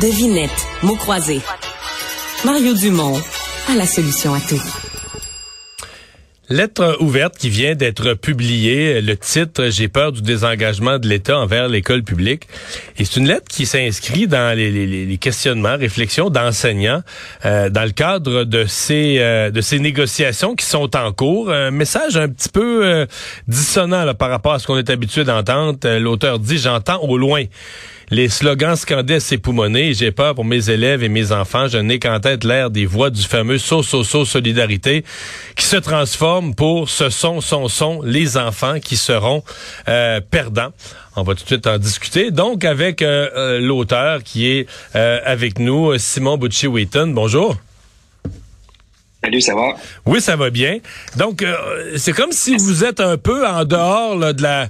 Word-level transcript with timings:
Devinette, 0.00 0.50
mots 0.82 0.96
croisés. 0.96 1.40
Mario 2.44 2.74
Dumont 2.74 3.20
a 3.68 3.74
la 3.76 3.86
solution 3.86 4.34
à 4.34 4.40
tout. 4.40 4.60
Lettre 6.48 6.96
ouverte 7.00 7.36
qui 7.36 7.48
vient 7.50 7.74
d'être 7.74 8.14
publiée. 8.14 9.00
Le 9.00 9.16
titre, 9.16 9.68
J'ai 9.70 9.88
peur 9.88 10.12
du 10.12 10.22
désengagement 10.22 10.98
de 10.98 11.06
l'État 11.08 11.38
envers 11.38 11.68
l'école 11.68 12.02
publique. 12.02 12.48
Et 12.98 13.04
c'est 13.04 13.20
une 13.20 13.28
lettre 13.28 13.46
qui 13.48 13.64
s'inscrit 13.64 14.26
dans 14.26 14.56
les, 14.56 15.18
questionnements, 15.18 15.76
réflexions 15.76 16.30
d'enseignants 16.30 17.02
euh, 17.44 17.70
dans 17.70 17.84
le 17.84 17.92
cadre 17.92 18.44
de 18.44 18.64
ces, 18.66 19.18
euh, 19.18 19.50
de 19.50 19.60
ces 19.60 19.78
négociations 19.78 20.56
qui 20.56 20.66
sont 20.66 20.96
en 20.96 21.12
cours. 21.12 21.50
Un 21.50 21.70
message 21.70 22.16
un 22.16 22.28
petit 22.28 22.48
peu 22.48 22.84
euh, 22.84 23.06
dissonant 23.46 24.12
par 24.14 24.30
rapport 24.30 24.54
à 24.54 24.58
ce 24.58 24.66
qu'on 24.66 24.78
est 24.78 24.90
habitué 24.90 25.24
d'entendre. 25.24 25.78
L'auteur 25.98 26.38
dit, 26.38 26.58
j'entends 26.58 27.00
au 27.02 27.16
loin 27.16 27.44
les 28.12 28.28
slogans 28.28 28.76
scandaient 28.76 29.20
s'époumoner. 29.20 29.94
J'ai 29.94 30.12
peur 30.12 30.34
pour 30.34 30.44
mes 30.44 30.68
élèves 30.68 31.02
et 31.02 31.08
mes 31.08 31.32
enfants. 31.32 31.66
Je 31.66 31.78
n'ai 31.78 31.98
qu'en 31.98 32.20
tête 32.20 32.44
l'air 32.44 32.68
des 32.70 32.84
voix 32.84 33.08
du 33.08 33.22
fameux 33.22 33.56
so 33.56 33.82
so 33.82 34.04
so 34.04 34.26
solidarité 34.26 35.02
qui 35.56 35.64
se 35.64 35.78
transforme 35.78 36.54
pour 36.54 36.90
ce 36.90 37.08
sont 37.08 37.40
son 37.40 37.68
son 37.68 38.02
les 38.02 38.36
enfants 38.36 38.80
qui 38.80 38.98
seront 38.98 39.42
euh, 39.88 40.20
perdants. 40.20 40.72
On 41.16 41.22
va 41.22 41.34
tout 41.34 41.42
de 41.44 41.46
suite 41.46 41.66
en 41.66 41.78
discuter. 41.78 42.30
Donc 42.30 42.66
avec 42.66 43.00
euh, 43.00 43.30
euh, 43.34 43.60
l'auteur 43.60 44.22
qui 44.22 44.46
est 44.46 44.66
avec 44.94 45.58
nous, 45.58 45.96
Simon 45.96 46.36
Bucci-Wheaton. 46.36 47.08
Bonjour. 47.08 47.56
Salut, 49.24 49.40
ça 49.40 49.54
va? 49.54 49.74
Oui, 50.04 50.20
ça 50.20 50.36
va 50.36 50.50
bien. 50.50 50.78
Donc, 51.16 51.44
c'est 51.96 52.12
comme 52.12 52.32
si 52.32 52.56
vous 52.56 52.84
êtes 52.84 52.98
un 53.00 53.16
peu 53.16 53.46
en 53.46 53.64
dehors 53.64 54.34
de 54.34 54.42
la 54.42 54.68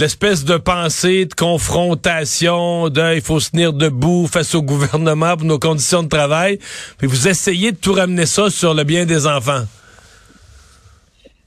l'espèce 0.00 0.44
de 0.44 0.56
pensée 0.56 1.26
de 1.26 1.34
confrontation, 1.34 2.88
de 2.88 3.16
il 3.16 3.20
faut 3.20 3.40
se 3.40 3.50
tenir 3.50 3.72
debout 3.72 4.26
face 4.26 4.54
au 4.54 4.62
gouvernement 4.62 5.36
pour 5.36 5.46
nos 5.46 5.58
conditions 5.58 6.02
de 6.02 6.08
travail, 6.08 6.58
puis 6.98 7.06
vous 7.06 7.28
essayez 7.28 7.72
de 7.72 7.76
tout 7.76 7.92
ramener 7.92 8.26
ça 8.26 8.50
sur 8.50 8.74
le 8.74 8.84
bien 8.84 9.06
des 9.06 9.26
enfants. 9.26 9.64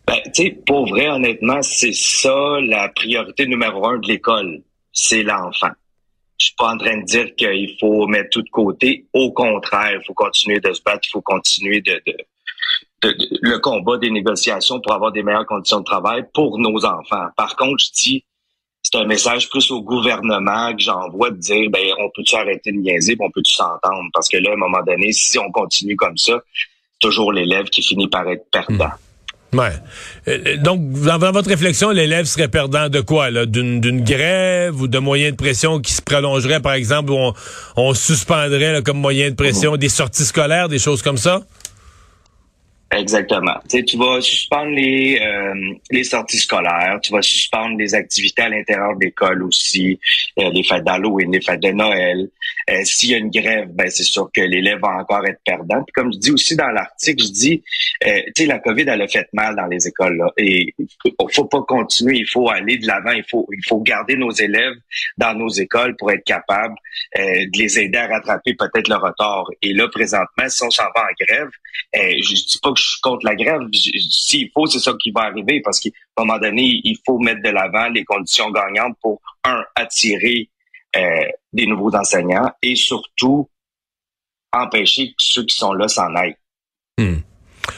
Ben, 0.07 0.17
tu 0.33 0.44
sais, 0.44 0.57
pour 0.66 0.88
vrai, 0.88 1.07
honnêtement, 1.09 1.61
c'est 1.61 1.94
ça 1.94 2.59
la 2.61 2.89
priorité 2.89 3.45
numéro 3.45 3.88
un 3.88 3.99
de 3.99 4.07
l'école, 4.07 4.61
c'est 4.91 5.23
l'enfant. 5.23 5.72
Je 6.39 6.47
suis 6.47 6.55
pas 6.57 6.73
en 6.73 6.77
train 6.77 6.97
de 6.97 7.05
dire 7.05 7.35
qu'il 7.35 7.77
faut 7.79 8.07
mettre 8.07 8.31
tout 8.31 8.41
de 8.41 8.49
côté. 8.49 9.05
Au 9.13 9.31
contraire, 9.31 9.99
il 10.02 10.05
faut 10.05 10.13
continuer 10.13 10.59
de 10.59 10.73
se 10.73 10.81
battre, 10.81 11.02
il 11.07 11.11
faut 11.11 11.22
continuer 11.22 11.81
de, 11.81 12.02
de 12.05 12.17
le 13.41 13.59
combat 13.59 13.97
des 13.97 14.09
négociations 14.09 14.79
pour 14.79 14.94
avoir 14.94 15.11
des 15.11 15.23
meilleures 15.23 15.45
conditions 15.45 15.79
de 15.79 15.85
travail 15.85 16.23
pour 16.33 16.57
nos 16.59 16.83
enfants. 16.85 17.27
Par 17.35 17.55
contre, 17.55 17.83
je 17.83 17.91
dis, 17.91 18.25
c'est 18.92 19.00
un 19.00 19.06
message 19.06 19.50
plus 19.50 19.72
au 19.72 19.81
gouvernement 19.81 20.73
que 20.73 20.81
j'envoie 20.81 21.31
de 21.31 21.38
dire 21.38 21.70
ben 21.70 21.86
on 22.00 22.09
peut-tu 22.16 22.36
arrêter 22.36 22.72
de 22.72 22.78
niaiser, 22.78 23.16
on 23.20 23.31
peut-tu 23.31 23.53
s'entendre? 23.53 24.09
Parce 24.14 24.28
que 24.28 24.38
là 24.38 24.52
à 24.52 24.53
un 24.53 24.58
moment 24.58 24.84
donné 24.86 25.11
si 25.11 25.39
on 25.39 25.52
continue 25.52 25.95
comme 25.95 26.17
ça, 26.17 26.42
toujours 27.00 27.31
l'élève 27.31 27.66
qui 27.66 27.81
finit 27.81 28.08
par 28.08 28.28
être 28.30 28.45
perdant. 28.52 28.86
Hmm. 28.86 28.89
Ouais. 29.53 29.73
Euh, 30.30 30.58
donc, 30.58 30.92
dans 30.92 31.17
votre 31.31 31.50
réflexion, 31.50 31.92
l'élève 31.92 32.25
serait 32.25 32.47
perdant 32.47 32.88
de 32.88 33.02
quoi? 33.02 33.31
là? 33.31 33.45
D'une 33.45 34.02
grève 34.02 34.80
ou 34.80 34.88
de 34.88 34.97
moyens 34.97 35.34
de 35.34 35.38
pression 35.38 35.81
qui 35.81 35.92
se 35.92 36.02
prolongeraient, 36.02 36.62
par 36.62 36.72
exemple, 36.72 37.12
où 37.12 37.17
on, 37.17 37.34
on 37.75 37.94
suspendrait 37.94 38.81
comme 38.81 38.97
moyen 38.97 39.30
de 39.30 39.36
pression 39.36 39.75
des 39.75 39.89
sorties 39.89 40.23
scolaires, 40.23 40.69
des 40.69 40.80
choses 40.80 41.02
comme 41.02 41.17
ça? 41.17 41.42
Exactement. 42.92 43.56
Tu, 43.70 43.78
sais, 43.78 43.84
tu 43.84 43.97
vas 43.97 44.20
suspendre 44.20 44.72
les, 44.72 45.17
euh, 45.22 45.73
les 45.92 46.03
sorties 46.03 46.38
scolaires, 46.38 47.00
tu 47.02 47.14
vas 47.14 47.22
suspendre 47.22 47.78
les 47.78 47.95
activités 47.95 48.42
à 48.42 48.50
l'intérieur 48.50 48.97
de 48.97 49.06
l'école 49.06 49.44
aussi, 49.44 49.97
euh, 50.39 50.50
les 50.52 50.64
fêtes 50.64 50.84
d'Halloween, 50.84 51.31
les 51.31 51.42
fêtes 51.42 51.62
de 51.62 51.72
Noël. 51.72 52.30
Euh, 52.72 52.83
S'il 52.83 53.11
y 53.11 53.14
a 53.16 53.17
une 53.17 53.30
grève, 53.30 53.69
ben 53.73 53.89
c'est 53.89 54.03
sûr 54.03 54.30
que 54.33 54.41
l'élève 54.41 54.80
va 54.80 54.97
encore 54.97 55.25
être 55.25 55.41
perdant. 55.45 55.83
Puis 55.83 55.94
comme 55.94 56.11
je 56.14 56.17
dis 56.17 56.31
aussi 56.31 56.55
dans 56.55 56.69
l'article, 56.69 57.23
je 57.23 57.31
dis, 57.31 57.63
euh, 58.05 58.22
tu 58.28 58.44
sais, 58.44 58.45
la 58.45 58.59
COVID, 58.59 58.86
elle 58.88 59.02
a 59.02 59.08
fait 59.08 59.28
mal 59.33 59.55
dans 59.55 59.66
les 59.66 59.88
écoles. 59.88 60.17
Là, 60.17 60.31
et 60.38 60.73
il 60.79 61.13
faut 61.31 61.45
pas 61.45 61.62
continuer, 61.62 62.18
il 62.18 62.28
faut 62.28 62.50
aller 62.50 62.78
de 62.78 62.88
l'avant, 62.88 63.12
il 63.12 63.25
faut, 63.29 63.47
il 63.51 63.63
faut 63.68 63.81
garder 63.81 64.16
nos 64.16 64.31
élèves 64.31 64.75
dans 65.18 65.34
nos 65.34 65.50
écoles 65.50 65.95
pour 65.97 66.12
être 66.12 66.23
capable 66.23 66.75
de 67.16 67.59
les 67.59 67.79
aider 67.79 67.97
à 67.97 68.07
rattraper 68.07 68.53
peut-être 68.53 68.88
le 68.88 68.95
retard. 68.95 69.45
Et 69.62 69.74
là, 69.74 69.88
présentement, 69.90 70.47
si 70.47 70.63
on 70.63 70.69
s'en 70.69 70.84
va 70.95 71.01
en 71.03 71.25
grève, 71.25 71.50
je 71.94 72.34
dis 72.34 72.59
pas 72.62 72.72
que 72.72 72.79
je 72.79 72.84
suis 72.84 73.01
contre 73.01 73.25
la 73.25 73.35
grève. 73.35 73.62
S'il 73.74 74.50
faut, 74.53 74.66
c'est 74.66 74.79
ça 74.79 74.94
qui 75.01 75.12
va 75.12 75.22
arriver 75.22 75.62
parce 75.62 75.79
qu'à 75.79 75.90
un 76.18 76.25
moment 76.25 76.40
donné, 76.40 76.79
il 76.84 76.97
faut 77.06 77.19
mettre 77.19 77.41
de 77.41 77.50
l'avant 77.50 77.90
les 77.90 78.03
conditions 78.03 78.50
gagnantes 78.51 78.97
pour, 79.01 79.22
un, 79.44 79.63
attirer 79.75 80.50
euh, 80.50 80.60
des 80.94 81.66
nouveaux 81.68 81.96
enseignants 81.96 82.52
et 82.62 82.75
surtout 82.75 83.50
empêcher 84.53 85.09
que 85.09 85.16
ceux 85.19 85.46
qui 85.46 85.56
sont 85.56 85.74
là 85.74 85.88
s'en 85.88 86.13
aillent. 86.16 86.35
Hmm. 86.97 87.19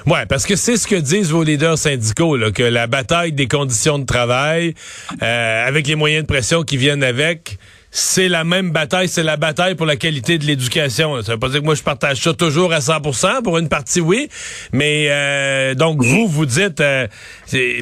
Ouais, 0.05 0.25
parce 0.25 0.45
que 0.45 0.55
c'est 0.55 0.77
ce 0.77 0.87
que 0.87 0.95
disent 0.95 1.31
vos 1.31 1.43
leaders 1.43 1.77
syndicaux, 1.77 2.35
là, 2.35 2.51
que 2.51 2.63
la 2.63 2.87
bataille 2.87 3.31
des 3.31 3.47
conditions 3.47 3.99
de 3.99 4.05
travail, 4.05 4.75
euh, 5.21 5.67
avec 5.67 5.87
les 5.87 5.95
moyens 5.95 6.23
de 6.23 6.27
pression 6.27 6.63
qui 6.63 6.77
viennent 6.77 7.03
avec, 7.03 7.57
c'est 7.95 8.27
la 8.27 8.43
même 8.43 8.71
bataille, 8.71 9.07
c'est 9.07 9.21
la 9.21 9.37
bataille 9.37 9.75
pour 9.75 9.85
la 9.85 9.95
qualité 9.95 10.39
de 10.39 10.45
l'éducation. 10.45 11.21
Ça 11.21 11.33
veut 11.33 11.39
pas 11.39 11.49
dire 11.49 11.59
que 11.59 11.65
moi 11.65 11.75
je 11.75 11.83
partage 11.83 12.17
ça 12.17 12.33
toujours 12.33 12.73
à 12.73 12.79
100%, 12.79 13.43
pour 13.43 13.59
une 13.59 13.69
partie 13.69 14.01
oui, 14.01 14.29
mais 14.71 15.05
euh, 15.09 15.75
donc 15.75 16.01
vous 16.01 16.27
vous 16.27 16.47
dites 16.47 16.81
euh, 16.81 17.07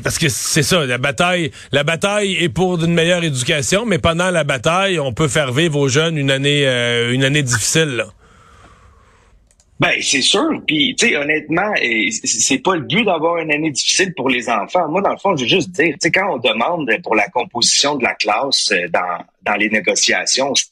parce 0.04 0.20
que 0.20 0.28
c'est 0.28 0.64
ça, 0.64 0.86
la 0.86 0.98
bataille, 0.98 1.52
la 1.72 1.86
bataille 1.86 2.36
est 2.36 2.50
pour 2.50 2.84
une 2.84 2.94
meilleure 2.94 3.24
éducation, 3.24 3.86
mais 3.86 4.00
pendant 4.00 4.32
la 4.32 4.44
bataille, 4.44 5.00
on 5.00 5.14
peut 5.14 5.30
faire 5.30 5.54
vivre 5.54 5.80
aux 5.80 5.88
jeunes 5.88 6.18
une 6.18 6.30
année 6.30 6.68
euh, 6.68 7.14
une 7.14 7.24
année 7.24 7.42
difficile. 7.42 8.04
Ben, 9.82 10.00
c'est 10.00 10.22
sûr. 10.22 10.62
Puis, 10.68 10.96
tu 10.96 11.08
sais, 11.08 11.18
honnêtement, 11.18 11.74
c'est 12.24 12.60
pas 12.60 12.76
le 12.76 12.84
but 12.84 13.04
d'avoir 13.04 13.38
une 13.38 13.52
année 13.52 13.72
difficile 13.72 14.14
pour 14.14 14.30
les 14.30 14.48
enfants. 14.48 14.88
Moi, 14.90 15.02
dans 15.02 15.10
le 15.10 15.18
fond, 15.18 15.36
je 15.36 15.42
veux 15.42 15.50
juste 15.50 15.72
dire, 15.72 15.94
tu 15.94 15.98
sais, 16.02 16.12
quand 16.12 16.36
on 16.36 16.38
demande 16.38 16.88
pour 17.02 17.16
la 17.16 17.28
composition 17.30 17.96
de 17.96 18.04
la 18.04 18.14
classe 18.14 18.72
euh, 18.72 18.88
dans, 18.90 19.26
dans 19.42 19.56
les 19.56 19.72
négociations, 19.72 20.54
tu 20.54 20.66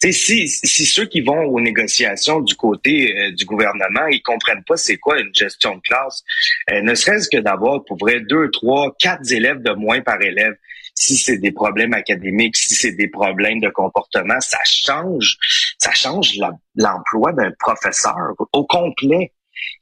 sais, 0.00 0.10
si, 0.10 0.48
si 0.48 0.84
ceux 0.84 1.06
qui 1.06 1.20
vont 1.20 1.44
aux 1.44 1.60
négociations 1.60 2.40
du 2.40 2.56
côté 2.56 3.16
euh, 3.16 3.30
du 3.30 3.44
gouvernement, 3.44 4.08
ils 4.10 4.20
comprennent 4.20 4.64
pas 4.64 4.76
c'est 4.76 4.96
quoi 4.96 5.20
une 5.20 5.32
gestion 5.32 5.76
de 5.76 5.80
classe, 5.82 6.24
euh, 6.72 6.82
ne 6.82 6.96
serait-ce 6.96 7.28
que 7.28 7.40
d'avoir, 7.40 7.84
pour 7.84 7.98
vrai, 7.98 8.18
deux, 8.18 8.50
trois, 8.50 8.96
quatre 8.98 9.30
élèves 9.30 9.62
de 9.62 9.74
moins 9.74 10.00
par 10.00 10.20
élève 10.20 10.56
si 10.96 11.16
c'est 11.16 11.38
des 11.38 11.52
problèmes 11.52 11.92
académiques, 11.92 12.56
si 12.56 12.74
c'est 12.74 12.92
des 12.92 13.08
problèmes 13.08 13.60
de 13.60 13.68
comportement, 13.68 14.40
ça 14.40 14.58
change, 14.64 15.36
ça 15.78 15.92
change 15.92 16.32
l'emploi 16.74 17.32
d'un 17.32 17.52
professeur 17.58 18.34
au 18.52 18.64
complet. 18.64 19.32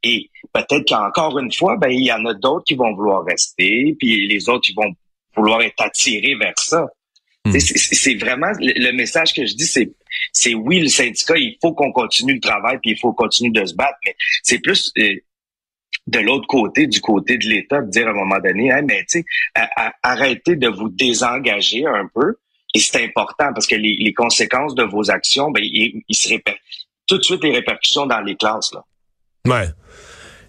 Et 0.03 0.31
peut-être 0.53 0.87
qu'encore 0.89 1.39
une 1.39 1.53
fois, 1.53 1.77
ben 1.77 1.89
il 1.89 2.05
y 2.05 2.13
en 2.13 2.25
a 2.27 2.35
d'autres 2.35 2.65
qui 2.65 2.75
vont 2.75 2.95
vouloir 2.95 3.25
rester, 3.25 3.97
puis 3.99 4.27
les 4.27 4.49
autres 4.49 4.63
qui 4.63 4.75
vont 4.75 4.93
vouloir 5.37 5.63
être 5.63 5.81
attirés 5.81 6.35
vers 6.35 6.55
ça. 6.57 6.87
Hmm. 7.45 7.59
C'est 7.59 8.15
vraiment 8.15 8.53
le 8.59 8.93
message 8.93 9.35
que 9.35 9.47
je 9.47 9.55
dis, 9.55 9.67
c'est 9.67 9.93
c'est 10.33 10.55
oui 10.55 10.81
le 10.81 10.89
syndicat, 10.89 11.37
il 11.37 11.57
faut 11.61 11.73
qu'on 11.73 11.93
continue 11.93 12.35
le 12.35 12.41
travail, 12.41 12.79
puis 12.83 12.93
il 12.93 12.99
faut 12.99 13.13
continuer 13.13 13.51
de 13.51 13.65
se 13.65 13.75
battre, 13.75 13.99
mais 14.07 14.15
c'est 14.43 14.59
plus 14.59 14.93
euh, 14.99 15.15
de 16.07 16.19
l'autre 16.19 16.47
côté, 16.47 16.87
du 16.87 17.01
côté 17.01 17.39
de 17.39 17.47
l'État, 17.47 17.81
de 17.81 17.91
dire 17.91 18.07
à 18.09 18.11
un 18.11 18.15
moment 18.15 18.39
donné, 18.39 18.71
mais 18.87 19.05
tu 19.09 19.21
sais, 19.21 19.25
arrêtez 20.03 20.57
de 20.57 20.69
vous 20.69 20.89
désengager 20.89 21.87
un 21.87 22.09
peu. 22.15 22.37
Et 22.75 22.81
c'est 22.81 23.05
important 23.05 23.53
parce 23.55 23.67
que 23.67 23.77
les, 23.77 24.13
conséquences 24.13 24.75
de 24.75 24.83
vos 24.83 25.11
actions, 25.11 25.51
ben, 25.51 25.63
ils, 25.63 26.03
ils 26.09 26.17
se 26.17 26.29
répercutent 26.29 26.61
tout 27.07 27.19
de 27.19 27.23
suite 27.23 27.43
les 27.45 27.53
répercussions 27.53 28.07
dans 28.07 28.21
les 28.21 28.37
classes. 28.37 28.73
Là. 28.73 28.85
Ouais. 29.47 29.69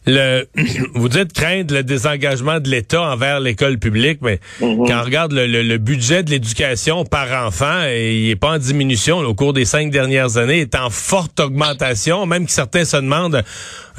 Le, 0.08 0.48
vous 0.94 1.10
dites 1.10 1.34
craindre 1.34 1.74
le 1.74 1.84
désengagement 1.84 2.60
de 2.60 2.70
l'État 2.70 3.02
envers 3.02 3.40
l'école 3.40 3.80
publique, 3.80 4.20
mais 4.22 4.40
mhm. 4.62 4.88
quand 4.88 5.00
on 5.00 5.04
regarde 5.04 5.34
le, 5.34 5.78
budget 5.78 6.24
de 6.24 6.32
l'éducation 6.32 7.06
par 7.06 7.46
enfant, 7.46 7.84
il 7.88 8.28
n'est 8.28 8.36
pas 8.36 8.52
en 8.52 8.58
diminution 8.58 9.20
au 9.20 9.34
cours 9.34 9.54
des 9.54 9.66
cinq 9.66 9.92
dernières 9.92 10.38
années, 10.38 10.58
il 10.58 10.62
est 10.62 10.76
en 10.76 10.90
forte 10.90 11.40
augmentation, 11.40 12.26
même 12.26 12.46
que 12.46 12.52
certains 12.52 12.86
se 12.86 12.98
demandent 12.98 13.44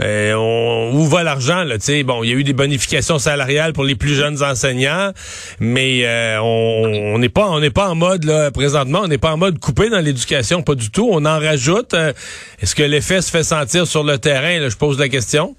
euh, 0.00 0.92
où 0.92 1.04
va 1.04 1.22
l'argent. 1.22 1.64
Là, 1.64 1.76
bon, 2.04 2.22
il 2.22 2.30
y 2.30 2.32
a 2.32 2.36
eu 2.36 2.44
des 2.44 2.52
bonifications 2.52 3.18
salariales 3.18 3.72
pour 3.72 3.84
les 3.84 3.94
plus 3.94 4.14
jeunes 4.14 4.42
enseignants, 4.42 5.12
mais 5.60 6.02
euh, 6.04 6.38
on 6.40 7.18
n'est 7.18 7.28
pas 7.28 7.48
on 7.48 7.60
n'est 7.60 7.70
pas 7.70 7.88
en 7.88 7.94
mode 7.94 8.24
là 8.24 8.50
présentement, 8.50 9.00
on 9.04 9.08
n'est 9.08 9.18
pas 9.18 9.32
en 9.32 9.36
mode 9.36 9.58
coupé 9.58 9.88
dans 9.88 10.00
l'éducation, 10.00 10.62
pas 10.62 10.74
du 10.74 10.90
tout. 10.90 11.08
On 11.10 11.24
en 11.24 11.38
rajoute. 11.38 11.94
Euh, 11.94 12.12
est-ce 12.60 12.74
que 12.74 12.82
l'effet 12.82 13.20
se 13.22 13.30
fait 13.30 13.44
sentir 13.44 13.86
sur 13.86 14.04
le 14.04 14.18
terrain? 14.18 14.60
Là, 14.60 14.68
Je 14.68 14.76
pose 14.76 14.98
la 14.98 15.08
question. 15.08 15.54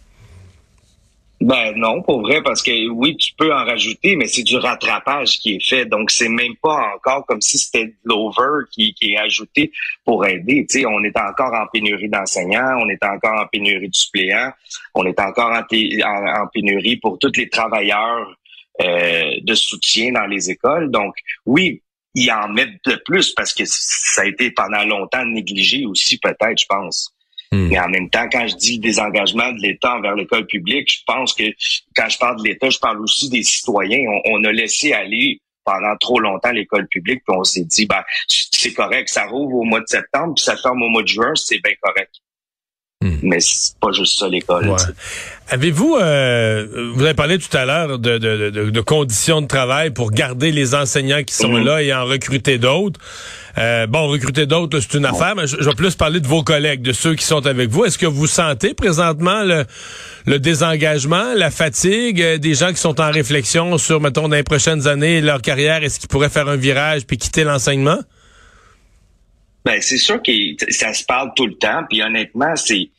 Ben 1.40 1.74
non, 1.76 2.02
pour 2.02 2.22
vrai, 2.22 2.42
parce 2.42 2.64
que 2.64 2.90
oui, 2.90 3.16
tu 3.16 3.34
peux 3.36 3.54
en 3.54 3.64
rajouter, 3.64 4.16
mais 4.16 4.26
c'est 4.26 4.42
du 4.42 4.58
rattrapage 4.58 5.38
qui 5.40 5.56
est 5.56 5.64
fait. 5.64 5.86
Donc, 5.86 6.10
c'est 6.10 6.30
même 6.30 6.56
pas 6.56 6.94
encore 6.96 7.28
comme 7.28 7.42
si 7.42 7.60
c'était 7.60 7.86
de 7.86 7.94
l'over 8.06 8.66
qui, 8.72 8.96
qui, 8.96 9.14
est 9.14 9.18
ajouté 9.18 9.72
pour 10.04 10.26
aider. 10.26 10.66
Tu 10.68 10.80
sais, 10.80 10.86
on 10.88 11.04
est 11.04 11.16
encore 11.16 11.54
en 11.54 11.68
pénurie 11.72 12.10
d'enseignants, 12.10 12.80
on 12.80 12.90
est 12.90 13.04
encore 13.04 13.40
en 13.40 13.46
pénurie 13.46 13.88
de 13.88 13.96
suppléants, 13.96 14.52
on 14.96 15.06
est 15.06 15.20
encore 15.20 15.52
en, 15.52 16.48
pénurie 16.52 16.98
pour 16.98 17.20
tous 17.20 17.32
les 17.38 17.50
travailleurs 17.50 18.36
euh, 18.82 19.32
de 19.42 19.54
soutien 19.54 20.14
dans 20.14 20.26
les 20.26 20.50
écoles. 20.50 20.90
Donc, 20.90 21.14
oui, 21.46 21.84
ils 22.16 22.32
en 22.32 22.48
mettent 22.48 22.84
de 22.86 23.00
plus 23.06 23.36
parce 23.36 23.54
que 23.54 23.64
ça 23.66 24.22
a 24.22 24.26
été 24.26 24.50
pendant 24.50 24.84
longtemps 24.86 25.24
négligé 25.24 25.86
aussi, 25.86 26.18
peut-être, 26.18 26.60
je 26.60 26.66
pense. 26.68 27.14
Hmm. 27.52 27.68
Mais 27.70 27.80
en 27.80 27.90
même 27.90 28.10
temps, 28.10 28.28
quand 28.32 28.48
je 28.48 28.56
dis 28.56 28.80
des 28.80 29.00
engagements 29.00 29.52
de 29.54 29.60
l'État 29.62 29.96
envers 29.96 30.16
l'école 30.16 30.46
publique, 30.46 30.92
je 30.92 31.00
pense 31.06 31.34
que 31.34 31.44
quand 31.96 32.10
je 32.10 32.18
parle 32.18 32.38
de 32.42 32.50
l'État, 32.50 32.70
je 32.70 32.80
parle 32.80 33.02
aussi 33.02 33.30
des 33.30 33.44
citoyens. 33.44 34.04
On, 34.26 34.44
a 34.44 34.52
laissé 34.52 34.94
aller 34.94 35.40
pendant 35.64 35.96
trop 36.00 36.20
longtemps 36.20 36.52
l'école 36.52 36.88
publique, 36.88 37.22
puis 37.28 37.38
on 37.38 37.44
s'est 37.44 37.66
dit, 37.66 37.86
ben, 37.86 38.02
c'est 38.28 38.74
correct, 38.74 39.10
ça 39.10 39.26
rouvre 39.26 39.56
au 39.56 39.64
mois 39.64 39.82
de 39.82 39.88
septembre, 39.88 40.34
puis 40.36 40.44
ça 40.44 40.56
ferme 40.58 40.82
au 40.82 40.90
mois 40.90 41.04
de 41.04 41.08
juin, 41.08 41.32
c'est 41.36 41.62
bien 41.62 41.74
correct. 41.82 42.12
Hmm. 43.02 43.18
Mais 43.22 43.40
c'est 43.40 43.78
pas 43.80 43.92
juste 43.92 44.18
ça 44.18 44.28
l'école. 44.28 44.76
Avez-vous, 45.50 45.96
euh, 45.96 46.92
vous 46.96 47.04
avez 47.04 47.14
parlé 47.14 47.38
tout 47.38 47.56
à 47.56 47.64
l'heure 47.64 48.00
de, 48.00 48.18
de, 48.18 48.50
de, 48.50 48.82
conditions 48.82 49.42
de 49.42 49.48
travail 49.48 49.92
pour 49.92 50.12
garder 50.12 50.52
les 50.52 50.74
enseignants 50.74 51.24
qui 51.24 51.36
sont 51.36 51.54
mhm. 51.54 51.64
là 51.64 51.84
et 51.84 51.94
en 51.94 52.06
recruter 52.06 52.58
d'autres. 52.58 53.00
Euh, 53.58 53.88
bon, 53.88 54.08
recruter 54.08 54.46
d'autres, 54.46 54.80
c'est 54.80 54.98
une 54.98 55.06
affaire, 55.06 55.36
mais 55.36 55.48
je, 55.48 55.58
vais 55.58 55.76
plus 55.76 55.96
parler 55.96 56.20
de 56.20 56.28
vos 56.28 56.44
collègues, 56.44 56.82
de 56.82 56.94
ceux 56.94 57.16
qui 57.16 57.26
sont 57.26 57.46
avec 57.48 57.70
vous. 57.70 57.86
Est-ce 57.86 57.98
que 57.98 58.06
vous 58.06 58.28
sentez 58.28 58.76
présentement 58.76 59.44
le, 59.44 59.66
le 60.28 60.40
désengagement, 60.40 61.34
la 61.34 61.50
fatigue 61.50 62.22
euh, 62.22 62.38
des 62.38 62.54
gens 62.54 62.70
qui 62.70 62.78
sont 62.78 63.02
en 63.02 63.10
réflexion 63.10 63.78
sur, 63.80 64.00
mettons, 64.00 64.28
dans 64.28 64.36
les 64.36 64.44
prochaines 64.44 64.88
années, 64.88 65.22
leur 65.22 65.42
carrière, 65.42 65.84
est-ce 65.84 66.00
qu'ils 66.00 66.10
pourraient 66.10 66.30
faire 66.30 66.48
un 66.48 66.56
virage 66.56 67.08
puis 67.08 67.18
quitter 67.18 67.44
l'enseignement? 67.44 67.98
Ben, 69.66 69.82
c'est 69.82 69.98
sûr 69.98 70.22
que 70.22 70.32
ça 70.70 70.94
se 70.94 71.04
parle 71.04 71.32
tout 71.36 71.48
le 71.48 71.56
temps, 71.56 71.82
puis 71.90 72.02
honnêtement, 72.02 72.56
c'est, 72.56 72.90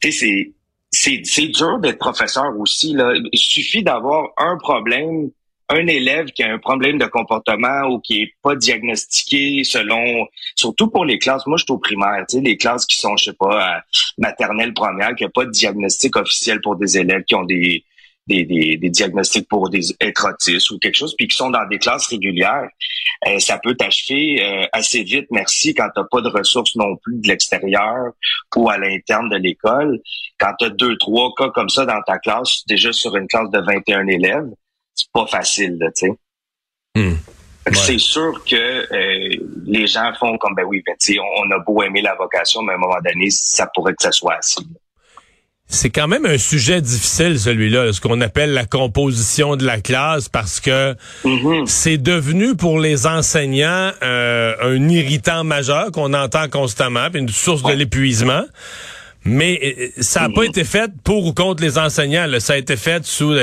c'est, 0.00 0.52
c'est, 0.92 1.48
dur 1.48 1.78
d'être 1.80 1.98
professeur 1.98 2.56
aussi. 2.58 2.92
Là. 2.92 3.14
Il 3.32 3.38
suffit 3.38 3.82
d'avoir 3.82 4.28
un 4.36 4.56
problème, 4.58 5.30
un 5.70 5.86
élève 5.86 6.26
qui 6.26 6.42
a 6.42 6.52
un 6.52 6.58
problème 6.58 6.98
de 6.98 7.06
comportement 7.06 7.88
ou 7.88 8.00
qui 8.00 8.22
est 8.22 8.34
pas 8.42 8.56
diagnostiqué 8.56 9.64
selon, 9.64 10.26
surtout 10.56 10.88
pour 10.88 11.04
les 11.04 11.18
classes. 11.18 11.46
Moi, 11.46 11.58
je 11.58 11.64
suis 11.64 11.72
au 11.72 11.78
primaire, 11.78 12.24
tu 12.28 12.36
sais, 12.36 12.42
les 12.42 12.56
classes 12.56 12.86
qui 12.86 12.96
sont, 12.96 13.16
je 13.16 13.26
sais 13.26 13.36
pas, 13.38 13.82
maternelle 14.16 14.72
première, 14.72 15.14
qui 15.14 15.24
a 15.24 15.28
pas 15.28 15.44
de 15.44 15.50
diagnostic 15.50 16.16
officiel 16.16 16.60
pour 16.60 16.76
des 16.76 16.98
élèves 16.98 17.24
qui 17.24 17.34
ont 17.34 17.44
des 17.44 17.84
des, 18.28 18.76
des, 18.76 18.90
diagnostics 18.90 19.48
pour 19.48 19.70
des 19.70 19.94
être 20.00 20.28
ou 20.70 20.78
quelque 20.78 20.94
chose, 20.94 21.14
puis 21.16 21.28
qui 21.28 21.36
sont 21.36 21.50
dans 21.50 21.66
des 21.66 21.78
classes 21.78 22.08
régulières, 22.08 22.68
euh, 23.26 23.38
ça 23.38 23.58
peut 23.58 23.74
t'achever 23.74 24.42
euh, 24.42 24.66
assez 24.72 25.02
vite, 25.02 25.26
merci, 25.30 25.74
quand 25.74 25.88
tu 25.96 26.02
pas 26.10 26.20
de 26.20 26.28
ressources 26.28 26.76
non 26.76 26.96
plus 26.96 27.16
de 27.20 27.28
l'extérieur 27.28 28.12
ou 28.54 28.68
à 28.68 28.78
l'interne 28.78 29.28
de 29.30 29.36
l'école. 29.36 30.00
Quand 30.38 30.52
tu 30.58 30.66
as 30.66 30.70
deux, 30.70 30.96
trois 30.98 31.32
cas 31.36 31.48
comme 31.48 31.68
ça 31.68 31.86
dans 31.86 32.00
ta 32.06 32.18
classe, 32.18 32.64
déjà 32.66 32.92
sur 32.92 33.16
une 33.16 33.26
classe 33.26 33.50
de 33.50 33.60
21 33.60 34.06
élèves, 34.06 34.50
c'est 34.98 35.12
pas 35.12 35.26
facile, 35.26 35.78
tu 35.96 36.06
sais. 36.06 36.12
Hmm. 36.96 37.16
C'est 37.74 37.98
sûr 37.98 38.42
que 38.44 38.56
euh, 38.56 39.46
les 39.66 39.86
gens 39.86 40.10
font 40.18 40.38
comme 40.38 40.54
ben 40.54 40.64
oui, 40.64 40.82
ben, 40.86 40.96
on, 41.20 41.46
on 41.46 41.50
a 41.50 41.58
beau 41.58 41.82
aimer 41.82 42.00
la 42.00 42.14
vocation, 42.14 42.62
mais 42.62 42.72
à 42.72 42.76
un 42.76 42.78
moment 42.78 43.00
donné, 43.04 43.28
ça 43.30 43.68
pourrait 43.74 43.92
que 43.92 44.02
ça 44.02 44.12
soit 44.12 44.36
assez. 44.36 44.62
C'est 45.70 45.90
quand 45.90 46.08
même 46.08 46.24
un 46.24 46.38
sujet 46.38 46.80
difficile, 46.80 47.38
celui-là, 47.38 47.92
ce 47.92 48.00
qu'on 48.00 48.22
appelle 48.22 48.54
la 48.54 48.64
composition 48.64 49.54
de 49.54 49.66
la 49.66 49.82
classe, 49.82 50.30
parce 50.30 50.60
que 50.60 50.94
mm-hmm. 51.24 51.66
c'est 51.66 51.98
devenu 51.98 52.56
pour 52.56 52.80
les 52.80 53.06
enseignants 53.06 53.92
euh, 54.02 54.54
un 54.62 54.88
irritant 54.88 55.44
majeur 55.44 55.92
qu'on 55.92 56.14
entend 56.14 56.48
constamment, 56.48 57.10
puis 57.10 57.20
une 57.20 57.28
source 57.28 57.62
de 57.62 57.72
l'épuisement. 57.72 58.44
Mais 59.24 59.60
euh, 59.62 60.02
ça 60.02 60.20
n'a 60.20 60.30
pas 60.30 60.40
mm-hmm. 60.40 60.48
été 60.48 60.64
fait 60.64 60.90
pour 61.04 61.26
ou 61.26 61.34
contre 61.34 61.62
les 61.62 61.76
enseignants. 61.76 62.26
Ça 62.38 62.54
a 62.54 62.56
été 62.56 62.76
fait 62.76 63.04
sous 63.04 63.34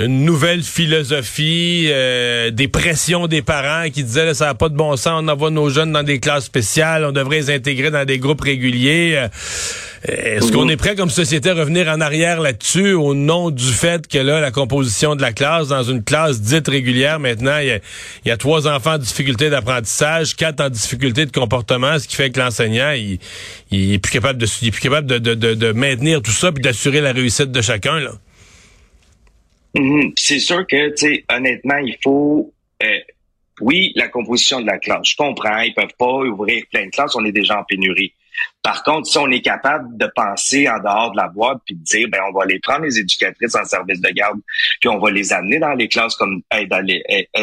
une 0.00 0.24
nouvelle 0.24 0.64
philosophie, 0.64 1.86
euh, 1.88 2.50
des 2.50 2.66
pressions 2.66 3.28
des 3.28 3.42
parents 3.42 3.88
qui 3.90 4.02
disaient 4.02 4.34
ça 4.34 4.46
n'a 4.46 4.54
pas 4.54 4.68
de 4.68 4.74
bon 4.74 4.96
sens, 4.96 5.22
on 5.22 5.28
envoie 5.28 5.50
nos 5.50 5.70
jeunes 5.70 5.92
dans 5.92 6.02
des 6.02 6.18
classes 6.18 6.46
spéciales, 6.46 7.04
on 7.04 7.12
devrait 7.12 7.36
les 7.36 7.50
intégrer 7.50 7.92
dans 7.92 8.04
des 8.04 8.18
groupes 8.18 8.40
réguliers. 8.40 9.14
Euh, 9.14 9.28
est-ce 10.06 10.50
qu'on 10.50 10.68
est 10.68 10.76
prêt 10.76 10.96
comme 10.96 11.10
société 11.10 11.50
à 11.50 11.54
revenir 11.54 11.88
en 11.88 12.00
arrière 12.00 12.40
là-dessus 12.40 12.92
au 12.92 13.14
nom 13.14 13.50
du 13.50 13.70
fait 13.70 14.08
que 14.08 14.18
là, 14.18 14.40
la 14.40 14.50
composition 14.50 15.14
de 15.14 15.22
la 15.22 15.32
classe, 15.32 15.68
dans 15.68 15.84
une 15.84 16.02
classe 16.02 16.40
dite 16.40 16.66
régulière, 16.66 17.20
maintenant, 17.20 17.58
il 17.58 17.80
y 18.26 18.30
a, 18.30 18.36
trois 18.36 18.66
enfants 18.66 18.94
en 18.94 18.98
difficulté 18.98 19.48
d'apprentissage, 19.48 20.34
quatre 20.34 20.60
en 20.60 20.70
difficulté 20.70 21.24
de 21.24 21.30
comportement, 21.30 22.00
ce 22.00 22.08
qui 22.08 22.16
fait 22.16 22.30
que 22.30 22.40
l'enseignant, 22.40 22.90
il, 22.90 23.18
il, 23.70 23.94
est 23.94 23.98
plus 23.98 24.12
capable 24.12 24.40
de, 24.40 24.46
il 24.60 24.68
est 24.68 24.72
plus 24.72 24.82
capable 24.82 25.06
de, 25.06 25.18
de, 25.18 25.34
de, 25.34 25.54
de 25.54 25.72
maintenir 25.72 26.20
tout 26.20 26.32
ça 26.32 26.50
puis 26.50 26.62
d'assurer 26.62 27.00
la 27.00 27.12
réussite 27.12 27.52
de 27.52 27.62
chacun, 27.62 28.00
là? 28.00 28.10
Mhm. 29.74 30.12
C'est 30.16 30.38
sûr 30.38 30.66
que, 30.66 30.90
tu 30.90 30.96
sais, 30.96 31.24
honnêtement, 31.30 31.78
il 31.78 31.96
faut, 32.02 32.52
euh, 32.82 32.98
oui, 33.60 33.92
la 33.96 34.08
composition 34.08 34.60
de 34.60 34.66
la 34.66 34.78
classe. 34.78 35.10
Je 35.10 35.16
comprends, 35.16 35.60
ils 35.60 35.74
peuvent 35.74 35.94
pas 35.98 36.18
ouvrir 36.18 36.64
plein 36.70 36.86
de 36.86 36.90
classes, 36.90 37.14
on 37.14 37.24
est 37.24 37.32
déjà 37.32 37.60
en 37.60 37.64
pénurie. 37.64 38.12
Par 38.62 38.82
contre, 38.82 39.06
si 39.06 39.18
on 39.18 39.30
est 39.30 39.42
capable 39.42 39.96
de 39.96 40.10
penser 40.14 40.68
en 40.68 40.78
dehors 40.78 41.12
de 41.12 41.18
la 41.18 41.28
boîte 41.28 41.58
puis 41.66 41.74
de 41.74 41.82
dire, 41.82 42.08
ben, 42.08 42.20
on 42.28 42.36
va 42.36 42.46
les 42.46 42.58
prendre 42.58 42.84
les 42.84 42.98
éducatrices 42.98 43.54
en 43.54 43.64
service 43.64 44.00
de 44.00 44.08
garde, 44.10 44.40
puis 44.80 44.88
on 44.88 44.98
va 44.98 45.10
les 45.10 45.32
amener 45.32 45.58
dans 45.58 45.74
les 45.74 45.86
classes 45.86 46.16
comme 46.16 46.42
aide, 46.50 46.72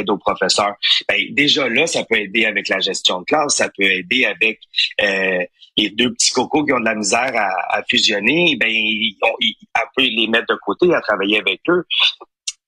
aux 0.10 0.18
professeurs. 0.18 0.76
Ben, 1.08 1.22
déjà 1.32 1.70
là, 1.70 1.88
ça 1.88 2.04
peut 2.04 2.18
aider 2.18 2.46
avec 2.46 2.68
la 2.68 2.80
gestion 2.80 3.22
de 3.22 3.26
classe, 3.26 3.56
ça 3.56 3.70
peut 3.70 3.84
aider 3.84 4.26
avec 4.26 4.60
euh, 5.02 5.46
les 5.78 5.90
deux 5.92 6.12
petits 6.12 6.32
cocos 6.32 6.66
qui 6.66 6.74
ont 6.74 6.80
de 6.80 6.86
la 6.86 6.96
misère 6.96 7.32
à, 7.36 7.82
fusionner. 7.90 8.58
Ben, 8.60 8.74
on, 9.22 9.32
peut 9.96 10.04
les 10.04 10.28
mettre 10.28 10.48
de 10.48 10.60
côté, 10.66 10.94
à 10.94 11.02
travailler 11.02 11.40
avec 11.40 11.62
eux. 11.70 11.86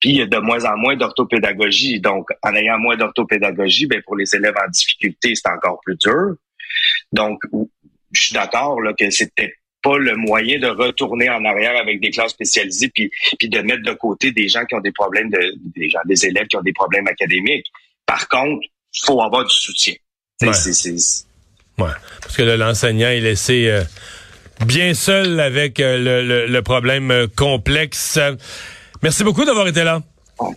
Puis 0.03 0.09
il 0.09 0.17
y 0.17 0.21
a 0.21 0.25
de 0.25 0.37
moins 0.37 0.65
en 0.65 0.75
moins 0.75 0.97
d'orthopédagogie. 0.97 2.01
Donc, 2.01 2.27
en 2.41 2.53
ayant 2.55 2.77
moins 2.77 2.97
d'orthopédagogie, 2.97 3.87
ben 3.87 4.01
pour 4.01 4.17
les 4.17 4.35
élèves 4.35 4.53
en 4.61 4.69
difficulté, 4.69 5.33
c'est 5.33 5.47
encore 5.47 5.79
plus 5.85 5.95
dur. 5.95 6.35
Donc, 7.13 7.39
je 8.11 8.21
suis 8.21 8.33
d'accord 8.33 8.81
là, 8.81 8.91
que 8.99 9.09
c'était 9.11 9.53
pas 9.81 9.97
le 9.97 10.17
moyen 10.17 10.59
de 10.59 10.67
retourner 10.67 11.29
en 11.29 11.45
arrière 11.45 11.77
avec 11.77 12.01
des 12.01 12.11
classes 12.11 12.31
spécialisées 12.31 12.91
puis, 12.93 13.11
puis 13.39 13.47
de 13.47 13.59
mettre 13.59 13.83
de 13.83 13.93
côté 13.93 14.33
des 14.33 14.49
gens 14.49 14.65
qui 14.65 14.75
ont 14.75 14.81
des 14.81 14.91
problèmes 14.91 15.29
de 15.29 15.53
des 15.73 15.89
gens 15.89 15.99
des 16.03 16.25
élèves 16.25 16.47
qui 16.47 16.57
ont 16.57 16.61
des 16.61 16.73
problèmes 16.73 17.07
académiques. 17.07 17.67
Par 18.05 18.27
contre, 18.27 18.67
faut 19.05 19.21
avoir 19.21 19.45
du 19.45 19.55
soutien. 19.55 19.93
Ouais. 21.77 21.87
parce 22.21 22.35
que 22.35 22.43
l'enseignant 22.43 23.07
est 23.07 23.21
laissé 23.21 23.69
euh, 23.69 23.83
bien 24.65 24.93
seul 24.93 25.39
avec 25.39 25.79
euh, 25.79 26.45
le, 26.49 26.61
problème 26.61 27.09
euh, 27.09 27.27
complexe. 27.33 28.19
Merci 29.03 29.23
beaucoup 29.23 29.43
d'avoir 29.43 29.67
été 29.67 29.83
là. 29.83 30.01
Au 30.39 30.53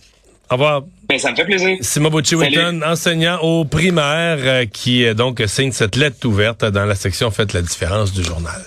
revoir. 0.49 0.83
Ben, 1.09 1.19
ça 1.19 1.31
me 1.31 1.35
fait 1.35 1.45
plaisir. 1.45 1.77
Simon 1.81 2.09
Bocci-Wilton, 2.09 2.81
enseignant 2.85 3.39
au 3.41 3.65
primaire, 3.65 4.65
qui 4.71 5.13
donc 5.13 5.43
signe 5.47 5.73
cette 5.73 5.97
lettre 5.97 6.25
ouverte 6.25 6.63
dans 6.63 6.85
la 6.85 6.95
section 6.95 7.29
Faites 7.29 7.53
la 7.53 7.61
différence 7.61 8.13
du 8.13 8.23
journal. 8.23 8.61